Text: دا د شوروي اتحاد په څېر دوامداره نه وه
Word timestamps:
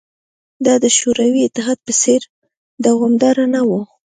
دا 0.65 0.73
د 0.83 0.85
شوروي 0.97 1.41
اتحاد 1.43 1.79
په 1.87 1.93
څېر 2.01 2.21
دوامداره 2.85 3.45
نه 3.53 3.61
وه 3.69 3.81